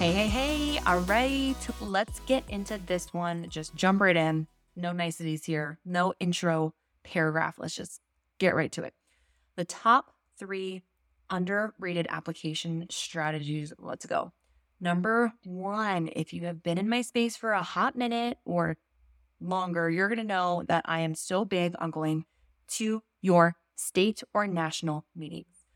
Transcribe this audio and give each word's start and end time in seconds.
Hey, 0.00 0.12
hey, 0.12 0.28
hey. 0.28 0.80
All 0.86 1.00
right. 1.00 1.54
Let's 1.78 2.20
get 2.20 2.48
into 2.48 2.78
this 2.86 3.12
one. 3.12 3.44
Just 3.50 3.74
jump 3.74 4.00
right 4.00 4.16
in. 4.16 4.46
No 4.74 4.92
niceties 4.92 5.44
here. 5.44 5.78
No 5.84 6.14
intro 6.18 6.72
paragraph. 7.02 7.56
Let's 7.58 7.76
just 7.76 8.00
get 8.38 8.54
right 8.54 8.72
to 8.72 8.82
it. 8.84 8.94
The 9.56 9.66
top 9.66 10.14
three 10.38 10.84
underrated 11.28 12.06
application 12.08 12.86
strategies. 12.88 13.74
Let's 13.78 14.06
go. 14.06 14.32
Number 14.80 15.34
one, 15.44 16.08
if 16.16 16.32
you 16.32 16.46
have 16.46 16.62
been 16.62 16.78
in 16.78 16.88
my 16.88 17.02
space 17.02 17.36
for 17.36 17.52
a 17.52 17.62
hot 17.62 17.94
minute 17.94 18.38
or 18.46 18.78
longer, 19.38 19.90
you're 19.90 20.08
going 20.08 20.16
to 20.16 20.24
know 20.24 20.64
that 20.66 20.86
I 20.86 21.00
am 21.00 21.14
so 21.14 21.44
big 21.44 21.74
on 21.78 21.90
going 21.90 22.24
to 22.68 23.02
your 23.20 23.56
state 23.76 24.22
or 24.32 24.46
national 24.46 25.04
meetings. 25.14 25.66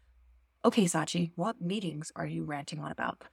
Okay, 0.65 0.87
Sasha, 0.87 1.27
what 1.37 1.61
meetings 1.61 2.11
are 2.17 2.27
you 2.27 2.45
ranting 2.45 2.81
on 2.81 2.91
about? 2.91 3.25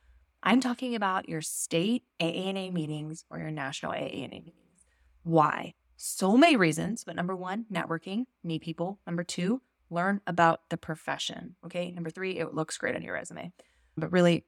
I'm 0.43 0.59
talking 0.59 0.95
about 0.95 1.29
your 1.29 1.41
state 1.41 2.03
AANA 2.19 2.73
meetings 2.73 3.25
or 3.29 3.37
your 3.37 3.51
national 3.51 3.91
AANA 3.91 4.43
meetings. 4.43 4.85
Why? 5.23 5.75
So 5.97 6.35
many 6.35 6.55
reasons, 6.55 7.03
but 7.03 7.15
number 7.15 7.35
one, 7.35 7.65
networking, 7.71 8.25
meet 8.43 8.63
people. 8.63 8.99
Number 9.05 9.23
two, 9.23 9.61
learn 9.91 10.19
about 10.25 10.61
the 10.69 10.77
profession. 10.77 11.55
Okay. 11.63 11.91
Number 11.91 12.09
three, 12.09 12.39
it 12.39 12.55
looks 12.55 12.77
great 12.77 12.95
on 12.95 13.03
your 13.03 13.13
resume. 13.13 13.51
But 13.95 14.11
really, 14.11 14.45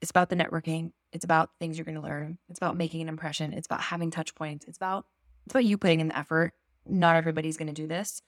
it's 0.00 0.10
about 0.10 0.30
the 0.30 0.36
networking. 0.36 0.90
It's 1.12 1.24
about 1.24 1.50
things 1.60 1.78
you're 1.78 1.84
going 1.84 1.94
to 1.94 2.00
learn. 2.00 2.38
It's 2.48 2.58
about 2.58 2.76
making 2.76 3.02
an 3.02 3.08
impression. 3.08 3.52
It's 3.52 3.66
about 3.66 3.82
having 3.82 4.10
touch 4.10 4.34
points. 4.34 4.66
It's 4.66 4.76
about 4.76 5.06
it's 5.44 5.54
about 5.54 5.64
you 5.64 5.78
putting 5.78 6.00
in 6.00 6.08
the 6.08 6.18
effort. 6.18 6.54
Not 6.84 7.14
everybody's 7.14 7.56
going 7.56 7.68
to 7.68 7.72
do 7.72 7.86
this. 7.86 8.20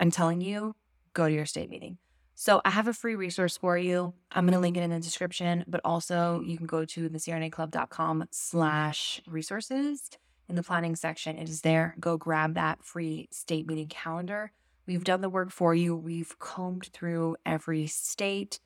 I'm 0.00 0.10
telling 0.10 0.40
you, 0.40 0.74
go 1.14 1.28
to 1.28 1.34
your 1.34 1.46
state 1.46 1.70
meeting. 1.70 1.98
So 2.40 2.62
I 2.64 2.70
have 2.70 2.88
a 2.88 2.94
free 2.94 3.16
resource 3.16 3.58
for 3.58 3.76
you. 3.76 4.14
I'm 4.32 4.46
going 4.46 4.54
to 4.54 4.60
link 4.60 4.78
it 4.78 4.82
in 4.82 4.88
the 4.88 4.98
description, 4.98 5.62
but 5.68 5.82
also 5.84 6.40
you 6.40 6.56
can 6.56 6.64
go 6.64 6.86
to 6.86 7.10
thecrnaclub.com 7.10 8.28
slash 8.30 9.20
resources 9.26 10.08
in 10.48 10.54
the 10.54 10.62
planning 10.62 10.96
section. 10.96 11.36
It 11.36 11.50
is 11.50 11.60
there. 11.60 11.94
Go 12.00 12.16
grab 12.16 12.54
that 12.54 12.82
free 12.82 13.28
state 13.30 13.66
meeting 13.66 13.88
calendar. 13.88 14.52
We've 14.86 15.04
done 15.04 15.20
the 15.20 15.28
work 15.28 15.50
for 15.50 15.74
you. 15.74 15.94
We've 15.94 16.34
combed 16.38 16.88
through 16.94 17.36
every 17.44 17.86
state 17.88 18.58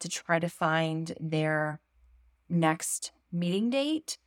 to 0.00 0.08
try 0.08 0.40
to 0.40 0.48
find 0.48 1.14
their 1.20 1.78
next 2.48 3.12
meeting 3.30 3.70
date. 3.70 4.18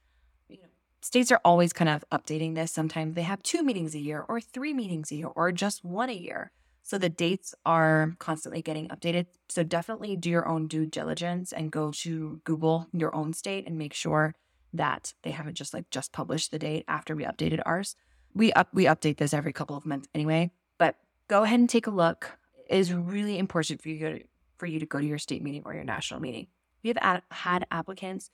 States 1.01 1.33
are 1.33 1.41
always 1.43 1.73
kind 1.73 1.89
of 1.89 2.05
updating 2.13 2.55
this. 2.55 2.71
Sometimes 2.71 3.15
they 3.15 3.23
have 3.23 3.43
two 3.43 3.61
meetings 3.61 3.93
a 3.93 3.99
year 3.99 4.23
or 4.29 4.39
three 4.39 4.73
meetings 4.73 5.11
a 5.11 5.15
year 5.15 5.27
or 5.35 5.51
just 5.51 5.83
one 5.83 6.09
a 6.09 6.13
year. 6.13 6.53
So 6.85 6.99
the 6.99 7.09
dates 7.09 7.55
are 7.65 8.15
constantly 8.19 8.61
getting 8.61 8.87
updated. 8.89 9.25
So 9.49 9.63
definitely 9.63 10.15
do 10.15 10.29
your 10.29 10.47
own 10.47 10.67
due 10.67 10.85
diligence 10.85 11.51
and 11.51 11.71
go 11.71 11.91
to 12.03 12.41
Google 12.43 12.87
your 12.93 13.13
own 13.15 13.33
state 13.33 13.65
and 13.65 13.75
make 13.75 13.93
sure 13.93 14.35
that 14.71 15.15
they 15.23 15.31
haven't 15.31 15.55
just 15.55 15.73
like 15.73 15.89
just 15.89 16.11
published 16.11 16.51
the 16.51 16.59
date 16.59 16.85
after 16.87 17.15
we 17.15 17.23
updated 17.23 17.59
ours. 17.65 17.95
We 18.35 18.53
up 18.53 18.67
we 18.71 18.85
update 18.85 19.17
this 19.17 19.33
every 19.33 19.51
couple 19.51 19.75
of 19.75 19.83
months 19.83 20.07
anyway, 20.13 20.51
but 20.77 20.97
go 21.27 21.41
ahead 21.41 21.59
and 21.59 21.67
take 21.67 21.87
a 21.87 21.91
look. 21.91 22.37
It 22.69 22.77
is 22.77 22.93
really 22.93 23.39
important 23.39 23.81
for 23.81 23.89
you 23.89 23.99
to, 23.99 24.23
for 24.59 24.67
you 24.67 24.79
to 24.79 24.85
go 24.85 24.99
to 24.99 25.05
your 25.05 25.17
state 25.17 25.41
meeting 25.41 25.63
or 25.65 25.73
your 25.73 25.85
national 25.85 26.19
meeting. 26.19 26.45
We 26.83 26.89
have 26.89 26.99
ad- 27.01 27.23
had 27.31 27.65
applicants 27.71 28.29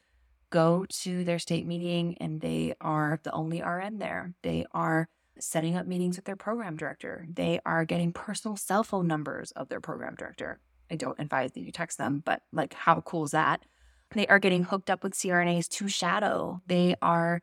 go 0.50 0.86
to 0.90 1.24
their 1.24 1.40
state 1.40 1.66
meeting 1.66 2.18
and 2.20 2.42
they 2.42 2.74
are 2.82 3.22
the 3.24 3.32
only 3.32 3.62
RN 3.62 4.00
there. 4.00 4.34
They 4.42 4.66
are 4.74 5.08
setting 5.42 5.76
up 5.76 5.88
meetings 5.88 6.16
with 6.16 6.26
their 6.26 6.36
program 6.36 6.76
director. 6.76 7.26
They 7.32 7.60
are 7.66 7.86
getting 7.86 8.14
personal 8.14 8.56
cell 8.58 8.84
phone 8.84 9.08
numbers 9.08 9.52
of 9.52 9.70
their 9.70 9.82
program 9.82 10.16
director. 10.16 10.60
I 10.90 10.96
don't 10.96 11.20
advise 11.20 11.52
that 11.54 11.62
you 11.62 11.72
text 11.72 11.98
them, 11.98 12.22
but 12.26 12.42
like, 12.52 12.74
how 12.74 13.02
cool 13.02 13.26
is 13.26 13.32
that? 13.32 13.64
They 14.12 14.28
are 14.28 14.40
getting 14.40 14.64
hooked 14.64 14.90
up 14.90 15.04
with 15.04 15.14
CRNAs 15.14 15.70
to 15.70 15.88
shadow. 15.88 16.62
They 16.68 16.96
are 17.02 17.42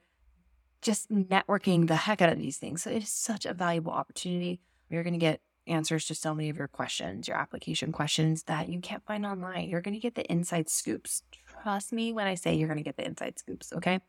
just 0.83 1.11
networking 1.11 1.89
the 1.89 1.97
heck 1.97 2.21
out 2.21 2.31
of 2.31 2.39
these 2.39 2.59
things. 2.59 2.83
So 2.83 2.91
it 2.91 3.03
is 3.05 3.09
such 3.09 3.47
a 3.47 3.55
valuable 3.55 3.93
opportunity. 3.93 4.61
You're 4.91 5.03
going 5.03 5.15
to 5.15 5.19
get 5.19 5.41
answers 5.67 6.07
to 6.07 6.15
so 6.15 6.35
many 6.35 6.51
of 6.51 6.57
your 6.57 6.69
questions, 6.69 7.29
your 7.29 7.37
application 7.37 7.93
questions 7.93 8.45
that 8.45 8.69
you 8.69 8.81
can't 8.81 9.05
find 9.05 9.25
online. 9.25 9.69
You're 9.69 9.81
going 9.81 9.95
to 9.95 10.01
get 10.01 10.15
the 10.15 10.31
inside 10.31 10.69
scoops. 10.69 11.23
Trust 11.63 11.93
me 11.93 12.13
when 12.13 12.27
I 12.27 12.35
say 12.35 12.55
you're 12.55 12.69
going 12.69 12.79
to 12.79 12.85
get 12.85 12.97
the 12.97 13.07
inside 13.07 13.39
scoops. 13.39 13.73
Okay. 13.73 14.01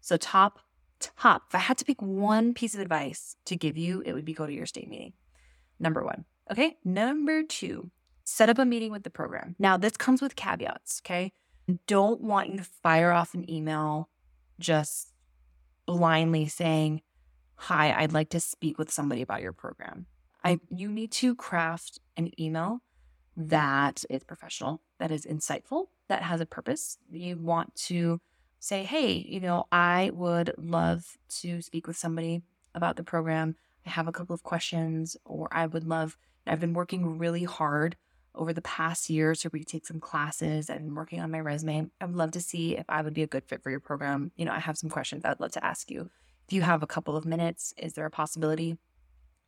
So, 0.00 0.16
top 0.16 0.60
top, 1.00 1.44
if 1.48 1.54
I 1.54 1.58
had 1.58 1.78
to 1.78 1.84
pick 1.84 2.00
one 2.00 2.54
piece 2.54 2.74
of 2.74 2.80
advice 2.80 3.36
to 3.46 3.56
give 3.56 3.76
you, 3.76 4.02
it 4.04 4.12
would 4.12 4.24
be 4.24 4.34
go 4.34 4.46
to 4.46 4.52
your 4.52 4.66
state 4.66 4.88
meeting. 4.88 5.12
Number 5.78 6.04
one. 6.04 6.24
Okay. 6.50 6.76
Number 6.84 7.42
two, 7.42 7.90
set 8.24 8.48
up 8.48 8.58
a 8.58 8.64
meeting 8.64 8.92
with 8.92 9.02
the 9.02 9.10
program. 9.10 9.56
Now, 9.58 9.76
this 9.76 9.96
comes 9.96 10.22
with 10.22 10.36
caveats. 10.36 11.00
Okay. 11.04 11.32
Don't 11.86 12.20
want 12.20 12.50
you 12.50 12.58
to 12.58 12.64
fire 12.64 13.12
off 13.12 13.34
an 13.34 13.50
email 13.50 14.08
just 14.58 15.12
blindly 15.86 16.48
saying, 16.48 17.02
Hi, 17.58 17.94
I'd 17.98 18.12
like 18.12 18.28
to 18.30 18.40
speak 18.40 18.78
with 18.78 18.92
somebody 18.92 19.22
about 19.22 19.40
your 19.40 19.52
program. 19.52 20.06
I, 20.44 20.60
you 20.68 20.90
need 20.90 21.10
to 21.12 21.34
craft 21.34 21.98
an 22.16 22.30
email 22.38 22.80
that 23.36 24.04
is 24.10 24.22
professional, 24.24 24.82
that 24.98 25.10
is 25.10 25.24
insightful, 25.24 25.86
that 26.08 26.22
has 26.22 26.40
a 26.40 26.46
purpose. 26.46 26.98
You 27.10 27.36
want 27.38 27.74
to 27.86 28.20
say, 28.66 28.82
hey, 28.82 29.12
you 29.12 29.38
know, 29.38 29.66
I 29.70 30.10
would 30.12 30.52
love 30.58 31.16
to 31.40 31.62
speak 31.62 31.86
with 31.86 31.96
somebody 31.96 32.42
about 32.74 32.96
the 32.96 33.04
program. 33.04 33.54
I 33.86 33.90
have 33.90 34.08
a 34.08 34.12
couple 34.12 34.34
of 34.34 34.42
questions, 34.42 35.16
or 35.24 35.48
I 35.52 35.66
would 35.66 35.86
love, 35.86 36.16
I've 36.48 36.58
been 36.58 36.74
working 36.74 37.16
really 37.16 37.44
hard 37.44 37.96
over 38.34 38.52
the 38.52 38.62
past 38.62 39.08
year 39.08 39.36
to 39.36 39.48
retake 39.50 39.86
some 39.86 40.00
classes 40.00 40.68
and 40.68 40.96
working 40.96 41.20
on 41.20 41.30
my 41.30 41.38
resume. 41.38 41.90
I 42.00 42.04
would 42.06 42.16
love 42.16 42.32
to 42.32 42.40
see 42.40 42.76
if 42.76 42.84
I 42.88 43.02
would 43.02 43.14
be 43.14 43.22
a 43.22 43.28
good 43.28 43.44
fit 43.44 43.62
for 43.62 43.70
your 43.70 43.80
program. 43.80 44.32
You 44.36 44.44
know, 44.44 44.52
I 44.52 44.58
have 44.58 44.76
some 44.76 44.90
questions 44.90 45.24
I'd 45.24 45.38
love 45.38 45.52
to 45.52 45.64
ask 45.64 45.88
you. 45.88 46.10
If 46.48 46.52
you 46.52 46.62
have 46.62 46.82
a 46.82 46.88
couple 46.88 47.16
of 47.16 47.24
minutes, 47.24 47.72
is 47.78 47.92
there 47.94 48.04
a 48.04 48.10
possibility 48.10 48.78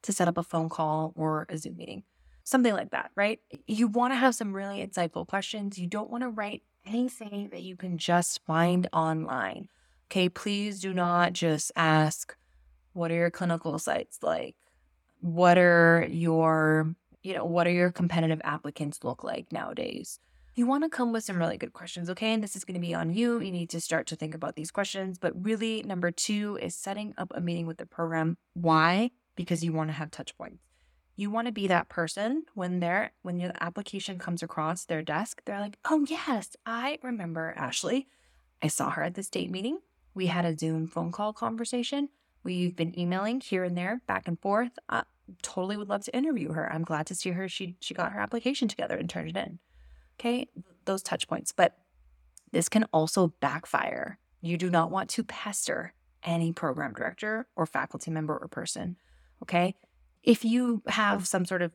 to 0.02 0.12
set 0.12 0.28
up 0.28 0.38
a 0.38 0.44
phone 0.44 0.68
call 0.68 1.12
or 1.16 1.46
a 1.48 1.58
Zoom 1.58 1.76
meeting? 1.76 2.04
Something 2.44 2.72
like 2.72 2.90
that, 2.92 3.10
right? 3.16 3.40
You 3.66 3.88
want 3.88 4.12
to 4.12 4.16
have 4.16 4.36
some 4.36 4.54
really 4.54 4.86
insightful 4.86 5.26
questions. 5.26 5.76
You 5.76 5.88
don't 5.88 6.08
want 6.08 6.22
to 6.22 6.30
write 6.30 6.62
anything 6.88 7.50
that 7.50 7.62
you 7.62 7.76
can 7.76 7.98
just 7.98 8.44
find 8.46 8.88
online. 8.92 9.68
Okay, 10.10 10.28
please 10.28 10.80
do 10.80 10.94
not 10.94 11.34
just 11.34 11.70
ask, 11.76 12.36
what 12.94 13.10
are 13.10 13.14
your 13.14 13.30
clinical 13.30 13.78
sites 13.78 14.22
like? 14.22 14.56
What 15.20 15.58
are 15.58 16.06
your, 16.10 16.94
you 17.22 17.34
know, 17.34 17.44
what 17.44 17.66
are 17.66 17.72
your 17.72 17.92
competitive 17.92 18.40
applicants 18.42 19.04
look 19.04 19.22
like 19.22 19.52
nowadays? 19.52 20.18
You 20.54 20.66
want 20.66 20.82
to 20.84 20.90
come 20.90 21.12
with 21.12 21.24
some 21.24 21.38
really 21.38 21.58
good 21.58 21.72
questions, 21.72 22.10
okay? 22.10 22.32
And 22.32 22.42
this 22.42 22.56
is 22.56 22.64
going 22.64 22.74
to 22.74 22.80
be 22.80 22.94
on 22.94 23.12
you. 23.12 23.40
You 23.40 23.52
need 23.52 23.70
to 23.70 23.80
start 23.80 24.06
to 24.08 24.16
think 24.16 24.34
about 24.34 24.56
these 24.56 24.70
questions. 24.70 25.18
But 25.18 25.32
really, 25.44 25.82
number 25.82 26.10
two 26.10 26.58
is 26.60 26.74
setting 26.74 27.14
up 27.16 27.32
a 27.34 27.40
meeting 27.40 27.66
with 27.66 27.76
the 27.76 27.86
program. 27.86 28.38
Why? 28.54 29.10
Because 29.36 29.62
you 29.62 29.72
want 29.72 29.90
to 29.90 29.94
have 29.94 30.10
touch 30.10 30.36
points 30.36 30.67
you 31.18 31.30
want 31.30 31.48
to 31.48 31.52
be 31.52 31.66
that 31.66 31.88
person 31.88 32.44
when 32.54 32.78
their 32.78 33.12
when 33.22 33.40
your 33.40 33.50
application 33.60 34.18
comes 34.18 34.42
across 34.42 34.84
their 34.84 35.02
desk 35.02 35.42
they're 35.44 35.60
like 35.60 35.76
oh 35.90 36.06
yes 36.08 36.56
i 36.64 36.98
remember 37.02 37.52
ashley. 37.56 38.06
I 38.62 38.68
saw 38.68 38.90
her 38.90 39.02
at 39.02 39.14
the 39.14 39.22
state 39.22 39.50
meeting. 39.50 39.78
We 40.14 40.26
had 40.26 40.44
a 40.44 40.56
zoom 40.56 40.88
phone 40.88 41.12
call 41.12 41.32
conversation. 41.32 42.08
We've 42.42 42.74
been 42.74 42.98
emailing 42.98 43.40
here 43.40 43.64
and 43.64 43.76
there 43.76 44.00
back 44.06 44.26
and 44.26 44.40
forth. 44.40 44.72
I 44.88 45.04
totally 45.42 45.76
would 45.76 45.88
love 45.88 46.04
to 46.04 46.16
interview 46.16 46.52
her. 46.52 46.72
I'm 46.72 46.84
glad 46.84 47.06
to 47.08 47.14
see 47.14 47.30
her. 47.30 47.48
She 47.48 47.76
she 47.80 47.94
got 47.94 48.12
her 48.12 48.20
application 48.20 48.68
together 48.68 48.96
and 48.96 49.08
turned 49.08 49.30
it 49.30 49.36
in. 49.36 49.58
Okay? 50.18 50.48
Those 50.84 51.02
touch 51.02 51.28
points. 51.28 51.52
But 51.52 51.76
this 52.50 52.68
can 52.68 52.84
also 52.92 53.34
backfire. 53.40 54.18
You 54.40 54.56
do 54.56 54.70
not 54.70 54.90
want 54.90 55.10
to 55.10 55.24
pester 55.24 55.92
any 56.24 56.52
program 56.52 56.94
director 56.94 57.46
or 57.54 57.66
faculty 57.66 58.10
member 58.10 58.36
or 58.36 58.48
person. 58.48 58.96
Okay 59.42 59.74
if 60.22 60.44
you 60.44 60.82
have 60.86 61.26
some 61.26 61.44
sort 61.44 61.62
of 61.62 61.72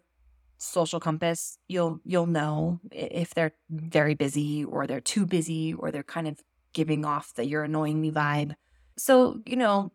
social 0.57 0.99
compass, 0.99 1.57
you'll 1.67 1.99
you'll 2.05 2.25
know 2.25 2.79
if 2.91 3.33
they're 3.33 3.53
very 3.69 4.15
busy 4.15 4.63
or 4.63 4.87
they're 4.87 5.01
too 5.01 5.25
busy 5.25 5.73
or 5.73 5.91
they're 5.91 6.03
kind 6.03 6.27
of 6.27 6.41
giving 6.73 7.05
off 7.05 7.33
the 7.33 7.45
you're 7.45 7.63
annoying 7.63 8.01
me 8.01 8.11
vibe. 8.11 8.55
So, 8.97 9.41
you 9.45 9.55
know, 9.55 9.91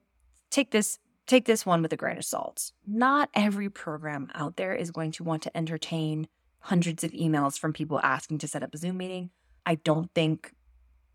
take 0.50 0.71
this 0.71 0.99
take 1.27 1.45
this 1.45 1.67
one 1.67 1.83
with 1.83 1.93
a 1.93 1.97
grain 1.97 2.19
of 2.19 2.25
salt. 2.25 2.73
Not 2.87 3.29
every 3.35 3.69
program 3.69 4.31
out 4.35 4.56
there 4.56 4.75
is 4.75 4.91
going 4.91 5.12
to 5.12 5.25
want 5.25 5.43
to 5.43 5.56
entertain 5.56 6.29
hundreds 6.61 7.05
of 7.05 7.12
emails 7.12 7.59
from 7.59 7.73
people 7.73 8.00
asking 8.03 8.39
to 8.39 8.49
set 8.49 8.62
up 8.62 8.75
a 8.75 8.79
Zoom 8.79 8.97
meeting. 8.97 9.31
I 9.65 9.77
don't 9.77 10.12
think 10.15 10.53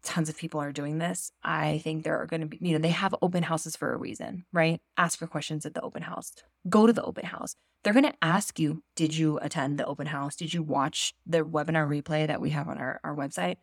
tons 0.04 0.30
of 0.30 0.38
people 0.38 0.60
are 0.60 0.72
doing 0.72 0.98
this. 0.98 1.32
I 1.44 1.80
think 1.80 2.04
there 2.04 2.22
are 2.22 2.26
going 2.26 2.42
to 2.42 2.48
be, 2.48 2.60
you 2.62 2.74
know, 2.74 2.80
they 2.80 2.90
have 2.90 3.16
open 3.22 3.44
houses 3.44 3.76
for 3.76 3.94
a 3.94 3.98
reason, 3.98 4.46
right? 4.52 4.80
Ask 4.98 5.22
your 5.22 5.28
questions 5.28 5.66
at 5.66 5.74
the 5.74 5.82
open 5.82 6.04
house. 6.04 6.34
Go 6.70 6.86
to 6.86 6.94
the 6.94 7.04
open 7.04 7.26
house. 7.26 7.56
They're 7.84 7.94
going 7.94 8.06
to 8.06 8.14
ask 8.22 8.60
you, 8.60 8.84
did 8.96 9.16
you 9.16 9.40
attend 9.40 9.78
the 9.78 9.86
open 9.86 10.08
house? 10.08 10.36
Did 10.36 10.54
you 10.54 10.64
watch 10.64 11.14
the 11.26 11.40
webinar 11.40 11.88
replay 11.88 12.28
that 12.28 12.42
we 12.42 12.52
have 12.52 12.68
on 12.68 12.78
our, 12.78 13.00
our 13.04 13.16
website? 13.16 13.58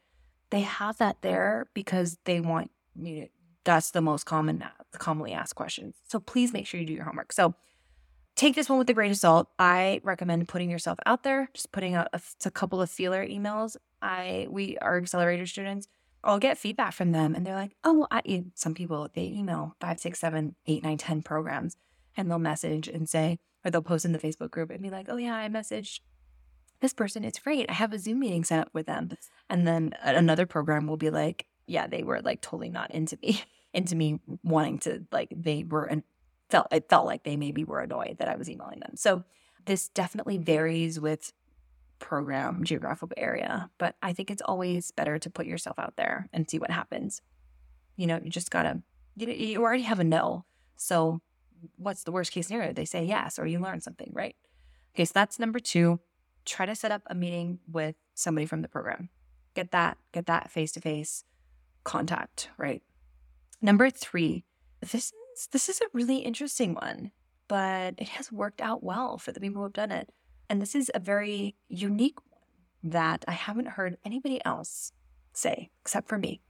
They 0.51 0.61
have 0.61 0.99
that 0.99 1.23
there 1.23 1.67
because 1.75 2.19
they 2.25 2.41
want 2.41 2.71
you 3.01 3.21
know, 3.21 3.27
that's 3.65 3.91
the 3.91 4.01
most 4.01 4.25
common, 4.25 4.65
commonly 4.93 5.33
asked 5.33 5.55
questions. 5.55 5.97
So 6.09 6.21
please 6.21 6.53
make 6.53 6.67
sure 6.67 6.81
you 6.81 6.87
do 6.87 6.93
your 6.93 7.05
homework. 7.05 7.33
So 7.33 7.55
take 8.37 8.55
this 8.55 8.69
one 8.69 8.79
with 8.79 8.91
a 8.91 8.95
grain 8.95 9.11
of 9.11 9.17
salt. 9.17 9.49
I 9.59 10.01
recommend 10.03 10.49
putting 10.49 10.71
yourself 10.71 10.99
out 11.07 11.23
there, 11.23 11.51
just 11.53 11.73
putting 11.73 11.95
out 11.95 12.09
a, 12.13 12.21
a 12.45 12.51
couple 12.51 12.81
of 12.81 12.91
feeler 12.91 13.27
emails. 13.27 13.77
I, 14.03 14.47
we, 14.51 14.79
are 14.79 14.97
accelerator 14.97 15.47
students, 15.47 15.89
I'll 16.23 16.39
get 16.39 16.59
feedback 16.59 16.93
from 16.93 17.13
them 17.13 17.35
and 17.35 17.47
they're 17.47 17.55
like, 17.55 17.77
oh, 17.85 18.07
I, 18.11 18.45
some 18.55 18.75
people, 18.75 19.09
they 19.15 19.23
email 19.23 19.75
five, 19.81 19.99
six, 19.99 20.19
seven, 20.19 20.55
eight, 20.67 20.83
nine, 20.83 20.99
10 20.99 21.23
programs 21.23 21.77
and 22.17 22.31
they'll 22.31 22.39
message 22.39 22.89
and 22.89 23.09
say, 23.09 23.39
or 23.65 23.71
they'll 23.71 23.83
post 23.83 24.05
in 24.05 24.13
the 24.13 24.19
Facebook 24.19 24.51
group 24.51 24.71
and 24.71 24.83
be 24.83 24.91
like, 24.91 25.07
oh, 25.09 25.17
yeah, 25.17 25.35
I 25.35 25.49
messaged 25.49 26.01
this 26.81 26.93
person. 26.93 27.25
It's 27.25 27.39
great. 27.39 27.71
I 27.71 27.75
have 27.75 27.93
a 27.93 27.99
Zoom 27.99 28.21
meeting 28.21 28.45
set 28.45 28.61
up 28.61 28.71
with 28.73 28.87
them. 28.87 29.11
And 29.49 29.67
then 29.67 29.95
another 30.03 30.47
program 30.47 30.87
will 30.87 30.97
be 30.97 31.11
like, 31.11 31.47
yeah, 31.67 31.87
they 31.87 32.03
were 32.03 32.21
like 32.21 32.41
totally 32.41 32.71
not 32.71 32.91
into 32.91 33.19
me, 33.23 33.43
into 33.73 33.97
me 33.97 34.21
wanting 34.43 34.79
to, 34.81 35.05
like, 35.13 35.33
they 35.35 35.65
were, 35.65 35.85
and 35.85 36.03
felt, 36.51 36.67
it 36.71 36.89
felt 36.89 37.07
like 37.07 37.23
they 37.23 37.37
maybe 37.37 37.65
were 37.65 37.81
annoyed 37.81 38.17
that 38.19 38.29
I 38.29 38.37
was 38.37 38.51
emailing 38.51 38.81
them. 38.81 38.97
So 38.97 39.25
this 39.67 39.89
definitely 39.89 40.39
varies 40.39 40.99
with 40.99 41.33
program 42.00 42.64
geographical 42.64 43.14
area, 43.17 43.70
but 43.79 43.94
I 44.02 44.12
think 44.12 44.31
it's 44.31 44.43
always 44.43 44.91
better 44.91 45.19
to 45.19 45.31
put 45.31 45.47
yourself 45.47 45.79
out 45.79 45.94
there 45.97 46.29
and 46.32 46.50
see 46.50 46.58
what 46.58 46.70
happens. 46.70 47.23
You 47.97 48.08
know, 48.08 48.20
you 48.23 48.31
just 48.31 48.50
gotta, 48.50 48.82
you, 49.17 49.29
you 49.29 49.62
already 49.62 49.85
have 49.85 50.00
a 50.00 50.05
no. 50.05 50.44
So 50.76 51.20
what's 51.76 52.02
the 52.02 52.12
worst 52.12 52.32
case 52.32 52.49
scenario? 52.49 52.73
They 52.73 52.85
say 52.85 53.05
yes, 53.05 53.38
or 53.38 53.47
you 53.47 53.61
learn 53.61 53.81
something, 53.81 54.11
right? 54.12 54.35
Okay, 54.94 55.05
so 55.05 55.12
that's 55.14 55.38
number 55.38 55.61
two. 55.61 56.00
Try 56.44 56.67
to 56.67 56.75
set 56.75 56.91
up 56.91 57.02
a 57.06 57.14
meeting 57.14 57.61
with 57.70 57.94
somebody 58.14 58.47
from 58.47 58.62
the 58.62 58.69
program. 58.69 59.11
Get 59.55 59.70
that, 59.70 59.99
get 60.12 60.26
that 60.26 60.50
face 60.50 60.73
to 60.73 60.81
face 60.81 61.25
contact, 61.85 62.49
right? 62.56 62.82
Number 63.62 63.91
three, 63.91 64.44
this 64.81 64.94
is 64.94 65.12
this 65.52 65.69
is 65.69 65.81
a 65.81 65.87
really 65.93 66.19
interesting 66.19 66.75
one, 66.75 67.12
but 67.49 67.94
it 67.99 68.08
has 68.11 68.32
worked 68.32 68.61
out 68.61 68.82
well 68.82 69.17
for 69.17 69.32
the 69.32 69.41
people 69.41 69.58
who 69.61 69.64
have 69.64 69.73
done 69.73 69.91
it. 69.91 70.11
And 70.50 70.61
this 70.61 70.75
is 70.75 70.91
a 70.93 70.99
very 70.99 71.55
unique 71.69 72.19
one 72.29 72.93
that 72.93 73.25
I 73.29 73.32
haven't 73.32 73.69
heard 73.69 73.97
anybody 74.05 74.44
else 74.44 74.93
say 75.32 75.70
except 75.81 76.08
for 76.08 76.19
me. 76.19 76.41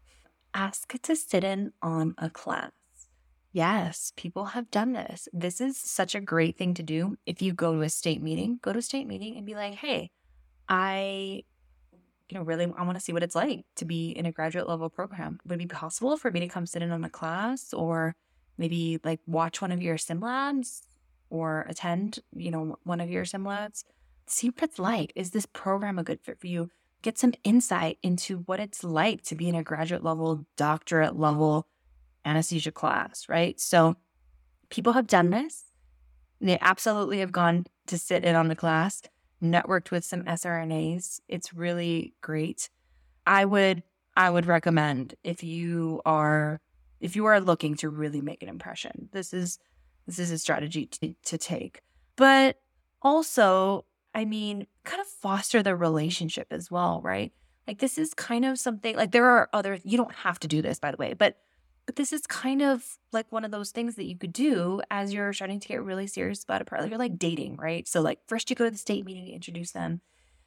Ask 0.54 1.00
to 1.02 1.14
sit 1.14 1.44
in 1.44 1.72
on 1.82 2.14
a 2.16 2.30
class. 2.30 2.72
Yes, 3.52 4.12
people 4.16 4.46
have 4.46 4.70
done 4.70 4.94
this. 4.94 5.28
This 5.34 5.60
is 5.60 5.76
such 5.76 6.14
a 6.14 6.20
great 6.20 6.56
thing 6.56 6.72
to 6.74 6.82
do. 6.82 7.16
If 7.26 7.42
you 7.42 7.52
go 7.52 7.74
to 7.74 7.82
a 7.82 7.90
state 7.90 8.22
meeting, 8.22 8.58
go 8.62 8.72
to 8.72 8.78
a 8.78 8.82
state 8.82 9.06
meeting 9.06 9.36
and 9.36 9.44
be 9.44 9.54
like, 9.54 9.74
hey, 9.74 10.10
I, 10.66 11.42
you 12.30 12.38
know, 12.38 12.42
really, 12.42 12.72
I 12.78 12.84
want 12.84 12.96
to 12.96 13.04
see 13.04 13.12
what 13.12 13.22
it's 13.22 13.34
like 13.34 13.66
to 13.76 13.84
be 13.84 14.12
in 14.12 14.24
a 14.24 14.32
graduate 14.32 14.68
level 14.68 14.88
program. 14.88 15.40
Would 15.44 15.56
it 15.56 15.58
be 15.58 15.66
possible 15.66 16.16
for 16.16 16.30
me 16.30 16.40
to 16.40 16.48
come 16.48 16.64
sit 16.64 16.80
in 16.80 16.90
on 16.90 17.04
a 17.04 17.10
class 17.10 17.74
or 17.74 18.16
maybe 18.56 18.98
like 19.04 19.20
watch 19.26 19.60
one 19.60 19.72
of 19.72 19.82
your 19.82 19.98
sim 19.98 20.20
labs 20.20 20.82
or 21.30 21.66
attend, 21.68 22.18
you 22.34 22.50
know, 22.50 22.76
one 22.84 23.00
of 23.00 23.10
your 23.10 23.24
sim 23.24 23.44
labs? 23.44 23.84
See 24.26 24.48
what 24.48 24.62
it's 24.62 24.78
like. 24.78 25.12
Is 25.16 25.30
this 25.30 25.46
program 25.46 25.98
a 25.98 26.04
good 26.04 26.20
fit 26.20 26.40
for 26.40 26.46
you? 26.46 26.70
Get 27.02 27.18
some 27.18 27.32
insight 27.44 27.98
into 28.02 28.38
what 28.46 28.60
it's 28.60 28.84
like 28.84 29.22
to 29.22 29.34
be 29.34 29.48
in 29.48 29.54
a 29.54 29.62
graduate 29.62 30.04
level, 30.04 30.44
doctorate 30.56 31.18
level 31.18 31.66
anesthesia 32.24 32.70
class, 32.70 33.28
right? 33.28 33.58
So 33.58 33.96
people 34.68 34.92
have 34.92 35.06
done 35.06 35.30
this. 35.30 35.64
They 36.40 36.58
absolutely 36.60 37.20
have 37.20 37.32
gone 37.32 37.66
to 37.86 37.98
sit 37.98 38.24
in 38.24 38.36
on 38.36 38.48
the 38.48 38.56
class, 38.56 39.02
networked 39.42 39.90
with 39.90 40.04
some 40.04 40.24
SRNAs. 40.24 41.20
It's 41.28 41.54
really 41.54 42.14
great. 42.20 42.70
I 43.26 43.44
would 43.44 43.82
I 44.16 44.30
would 44.30 44.46
recommend 44.46 45.14
if 45.22 45.42
you 45.42 46.00
are 46.04 46.60
if 47.00 47.16
you 47.16 47.26
are 47.26 47.40
looking 47.40 47.74
to 47.76 47.88
really 47.88 48.20
make 48.20 48.42
an 48.42 48.48
impression. 48.48 49.08
This 49.12 49.32
is 49.32 49.58
this 50.16 50.30
is 50.30 50.32
a 50.32 50.38
strategy 50.38 50.86
to, 50.86 51.14
to 51.24 51.38
take. 51.38 51.80
But 52.16 52.60
also, 53.02 53.84
I 54.14 54.24
mean, 54.24 54.66
kind 54.84 55.00
of 55.00 55.06
foster 55.06 55.62
the 55.62 55.76
relationship 55.76 56.48
as 56.50 56.70
well, 56.70 57.00
right? 57.02 57.32
Like 57.66 57.78
this 57.78 57.98
is 57.98 58.14
kind 58.14 58.44
of 58.44 58.58
something 58.58 58.96
like 58.96 59.12
there 59.12 59.26
are 59.26 59.48
other 59.52 59.78
you 59.84 59.96
don't 59.96 60.14
have 60.14 60.40
to 60.40 60.48
do 60.48 60.60
this 60.60 60.78
by 60.78 60.90
the 60.90 60.96
way, 60.96 61.14
but 61.14 61.36
but 61.86 61.96
this 61.96 62.12
is 62.12 62.26
kind 62.26 62.62
of 62.62 62.84
like 63.12 63.30
one 63.30 63.44
of 63.44 63.50
those 63.50 63.70
things 63.70 63.96
that 63.96 64.04
you 64.04 64.16
could 64.16 64.32
do 64.32 64.80
as 64.90 65.12
you're 65.12 65.32
starting 65.32 65.60
to 65.60 65.68
get 65.68 65.82
really 65.82 66.06
serious 66.06 66.44
about 66.44 66.62
a 66.62 66.64
partner. 66.64 66.88
You're 66.88 66.98
like 66.98 67.18
dating, 67.18 67.56
right? 67.56 67.86
So 67.86 68.00
like 68.00 68.20
first 68.26 68.50
you 68.50 68.56
go 68.56 68.64
to 68.64 68.70
the 68.70 68.78
state 68.78 69.04
meeting, 69.04 69.26
you 69.26 69.34
introduce 69.34 69.72
them, 69.72 70.00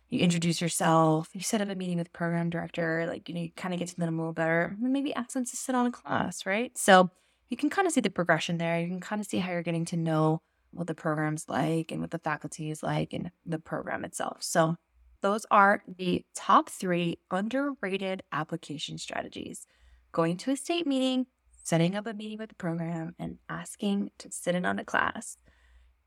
you 0.09 0.19
introduce 0.19 0.61
yourself, 0.61 1.29
you 1.33 1.41
set 1.41 1.61
up 1.61 1.69
a 1.69 1.75
meeting 1.75 1.97
with 1.97 2.13
program 2.13 2.49
director, 2.49 3.05
like 3.07 3.29
you 3.29 3.35
know, 3.35 3.41
you 3.41 3.51
kind 3.55 3.73
of 3.73 3.79
get 3.79 3.89
to 3.89 3.99
know 3.99 4.05
them 4.05 4.19
a 4.19 4.21
little 4.21 4.33
better, 4.33 4.75
maybe 4.79 5.13
ask 5.13 5.31
them 5.31 5.45
to 5.45 5.55
sit 5.55 5.75
on 5.75 5.85
a 5.85 5.91
class, 5.91 6.45
right? 6.45 6.77
So 6.77 7.09
you 7.53 7.57
can 7.57 7.69
kind 7.69 7.85
of 7.85 7.93
see 7.93 8.01
the 8.01 8.09
progression 8.09 8.57
there. 8.57 8.79
You 8.79 8.87
can 8.87 8.99
kind 8.99 9.21
of 9.21 9.27
see 9.27 9.37
how 9.37 9.51
you're 9.51 9.61
getting 9.61 9.85
to 9.85 9.95
know 9.95 10.41
what 10.71 10.87
the 10.87 10.95
program's 10.95 11.47
like 11.47 11.91
and 11.91 12.01
what 12.01 12.09
the 12.09 12.17
faculty 12.17 12.71
is 12.71 12.81
like 12.81 13.13
and 13.13 13.29
the 13.45 13.59
program 13.59 14.03
itself. 14.03 14.37
So 14.39 14.75
those 15.21 15.45
are 15.51 15.83
the 15.87 16.25
top 16.33 16.67
three 16.67 17.19
underrated 17.29 18.23
application 18.31 18.97
strategies 18.97 19.67
going 20.11 20.37
to 20.37 20.49
a 20.49 20.55
state 20.55 20.87
meeting, 20.87 21.27
setting 21.61 21.95
up 21.95 22.07
a 22.07 22.13
meeting 22.15 22.39
with 22.39 22.49
the 22.49 22.55
program, 22.55 23.13
and 23.19 23.37
asking 23.47 24.09
to 24.17 24.31
sit 24.31 24.55
in 24.55 24.65
on 24.65 24.79
a 24.79 24.83
class. 24.83 25.37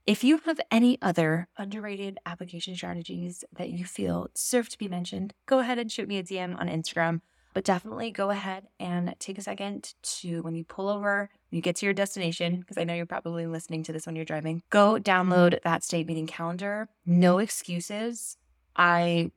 If 0.04 0.25
you 0.25 0.38
have 0.46 0.58
any 0.72 0.98
other 1.00 1.46
underrated 1.56 2.19
application 2.26 2.75
strategies 2.75 3.44
that 3.56 3.70
you 3.70 3.84
feel 3.84 4.31
deserve 4.34 4.69
to 4.70 4.78
be 4.78 4.88
mentioned, 4.88 5.32
go 5.46 5.60
ahead 5.60 5.78
and 5.78 5.93
shoot 5.93 6.08
me 6.08 6.19
a 6.19 6.25
DM 6.25 6.58
on 6.58 6.66
Instagram. 6.66 7.20
But 7.56 7.64
definitely 7.64 8.11
go 8.11 8.29
ahead 8.29 8.67
and 8.79 9.14
take 9.19 9.38
a 9.38 9.43
second 9.43 9.94
to, 10.03 10.43
when 10.43 10.55
you 10.55 10.62
pull 10.62 10.91
over, 10.91 11.31
when 11.50 11.56
you 11.56 11.62
get 11.62 11.76
to 11.76 11.87
your 11.87 11.94
destination, 11.94 12.61
because 12.61 12.76
I 12.76 12.85
know 12.85 12.93
you're 12.93 13.06
probably 13.06 13.47
listening 13.47 13.82
to 13.85 13.94
this 13.94 14.05
when 14.05 14.14
you're 14.14 14.26
driving, 14.26 14.62
go 14.69 14.99
download 14.99 15.55
mm-hmm. 15.55 15.69
that 15.69 15.82
state 15.82 16.06
meeting 16.06 16.26
calendar. 16.26 16.91
No 17.06 17.38
excuses. 17.38 18.37
I 18.76 19.31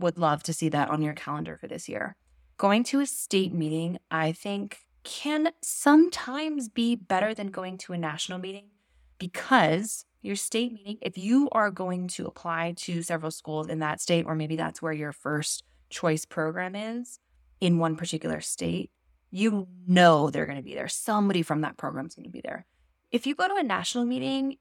would 0.00 0.16
love 0.16 0.42
to 0.44 0.54
see 0.54 0.70
that 0.70 0.88
on 0.88 1.02
your 1.02 1.12
calendar 1.12 1.58
for 1.58 1.66
this 1.66 1.86
year 1.86 2.16
going 2.56 2.82
to 2.84 3.00
a 3.00 3.06
state 3.06 3.52
meeting, 3.52 3.98
I 4.10 4.32
think, 4.32 4.78
can 5.04 5.50
sometimes 5.62 6.70
be 6.70 6.96
better 6.96 7.34
than 7.34 7.48
going 7.48 7.76
to 7.76 7.92
a 7.92 7.98
national 7.98 8.38
meeting 8.38 8.68
because 9.18 10.06
your 10.22 10.36
state 10.36 10.72
meeting, 10.72 10.96
if 11.02 11.18
you 11.18 11.50
are 11.52 11.70
going 11.70 12.08
to 12.08 12.24
apply 12.24 12.72
to 12.78 13.02
several 13.02 13.30
schools 13.30 13.68
in 13.68 13.80
that 13.80 14.00
state, 14.00 14.24
or 14.24 14.34
maybe 14.34 14.56
that's 14.56 14.80
where 14.80 14.94
your 14.94 15.12
first 15.12 15.64
choice 15.90 16.24
program 16.24 16.74
is 16.74 17.20
in 17.60 17.78
one 17.78 17.96
particular 17.96 18.40
state, 18.40 18.90
you 19.30 19.66
know 19.86 20.30
they're 20.30 20.46
going 20.46 20.58
to 20.58 20.62
be 20.62 20.74
there. 20.74 20.88
Somebody 20.88 21.42
from 21.42 21.62
that 21.62 21.76
program 21.76 22.06
is 22.06 22.14
going 22.14 22.24
to 22.24 22.30
be 22.30 22.42
there. 22.42 22.66
If 23.10 23.26
you 23.26 23.34
go 23.34 23.48
to 23.48 23.54
a 23.54 23.62
national 23.62 24.04
meeting, 24.04 24.56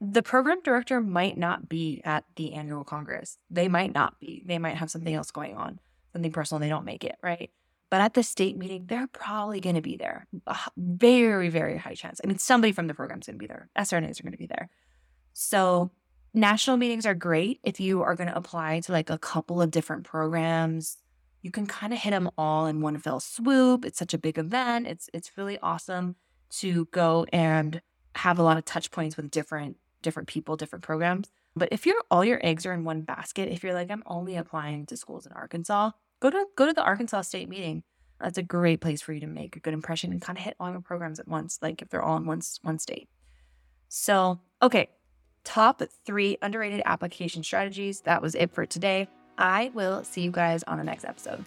the 0.00 0.22
program 0.22 0.60
director 0.62 1.00
might 1.00 1.38
not 1.38 1.68
be 1.68 2.02
at 2.04 2.24
the 2.36 2.52
annual 2.52 2.84
congress. 2.84 3.38
They 3.50 3.68
might 3.68 3.94
not 3.94 4.20
be. 4.20 4.42
They 4.46 4.58
might 4.58 4.76
have 4.76 4.90
something 4.90 5.14
else 5.14 5.30
going 5.30 5.56
on 5.56 5.80
something 6.16 6.32
personal, 6.32 6.60
they 6.60 6.68
don't 6.68 6.84
make 6.84 7.04
it, 7.04 7.16
right? 7.22 7.50
But 7.90 8.00
at 8.00 8.14
the 8.14 8.22
state 8.22 8.56
meeting, 8.56 8.86
they're 8.86 9.06
probably 9.06 9.60
going 9.60 9.76
to 9.76 9.82
be 9.82 9.96
there. 9.96 10.26
A 10.46 10.56
very, 10.76 11.50
very 11.50 11.76
high 11.76 11.94
chance. 11.94 12.20
I 12.22 12.26
mean, 12.26 12.38
somebody 12.38 12.72
from 12.72 12.88
the 12.88 12.94
program 12.94 13.20
is 13.20 13.26
going 13.26 13.38
to 13.38 13.38
be 13.38 13.46
there. 13.46 13.68
SRNAs 13.78 14.18
are 14.18 14.22
going 14.24 14.32
to 14.32 14.38
be 14.38 14.46
there. 14.46 14.68
So 15.34 15.90
national 16.34 16.78
meetings 16.78 17.06
are 17.06 17.14
great 17.14 17.60
if 17.62 17.78
you 17.78 18.02
are 18.02 18.16
going 18.16 18.28
to 18.28 18.36
apply 18.36 18.80
to 18.80 18.92
like 18.92 19.10
a 19.10 19.18
couple 19.18 19.62
of 19.62 19.70
different 19.70 20.04
programs. 20.04 20.96
You 21.46 21.52
can 21.52 21.68
kind 21.68 21.92
of 21.92 22.00
hit 22.00 22.10
them 22.10 22.28
all 22.36 22.66
in 22.66 22.80
one 22.80 22.98
fell 22.98 23.20
swoop. 23.20 23.84
It's 23.84 24.00
such 24.00 24.12
a 24.12 24.18
big 24.18 24.36
event. 24.36 24.88
It's 24.88 25.08
it's 25.14 25.38
really 25.38 25.60
awesome 25.60 26.16
to 26.58 26.86
go 26.86 27.24
and 27.32 27.80
have 28.16 28.40
a 28.40 28.42
lot 28.42 28.58
of 28.58 28.64
touch 28.64 28.90
points 28.90 29.16
with 29.16 29.30
different 29.30 29.76
different 30.02 30.26
people, 30.26 30.56
different 30.56 30.84
programs. 30.84 31.30
But 31.54 31.68
if 31.70 31.86
you're 31.86 32.02
all 32.10 32.24
your 32.24 32.40
eggs 32.42 32.66
are 32.66 32.72
in 32.72 32.82
one 32.82 33.02
basket, 33.02 33.48
if 33.48 33.62
you're 33.62 33.74
like 33.74 33.92
I'm 33.92 34.02
only 34.06 34.34
applying 34.34 34.86
to 34.86 34.96
schools 34.96 35.24
in 35.24 35.30
Arkansas, 35.34 35.92
go 36.18 36.30
to 36.30 36.46
go 36.56 36.66
to 36.66 36.72
the 36.72 36.82
Arkansas 36.82 37.20
State 37.20 37.48
meeting. 37.48 37.84
That's 38.20 38.38
a 38.38 38.42
great 38.42 38.80
place 38.80 39.00
for 39.00 39.12
you 39.12 39.20
to 39.20 39.28
make 39.28 39.54
a 39.54 39.60
good 39.60 39.72
impression 39.72 40.10
and 40.10 40.20
kind 40.20 40.36
of 40.36 40.42
hit 40.42 40.56
all 40.58 40.72
your 40.72 40.80
programs 40.80 41.20
at 41.20 41.28
once, 41.28 41.60
like 41.62 41.80
if 41.80 41.90
they're 41.90 42.02
all 42.02 42.16
in 42.16 42.26
one 42.26 42.42
one 42.62 42.80
state. 42.80 43.08
So, 43.88 44.40
okay, 44.60 44.88
top 45.44 45.80
three 46.04 46.38
underrated 46.42 46.82
application 46.84 47.44
strategies. 47.44 48.00
That 48.00 48.20
was 48.20 48.34
it 48.34 48.50
for 48.50 48.66
today. 48.66 49.06
I 49.38 49.70
will 49.74 50.04
see 50.04 50.22
you 50.22 50.30
guys 50.30 50.62
on 50.64 50.78
the 50.78 50.84
next 50.84 51.04
episode. 51.04 51.44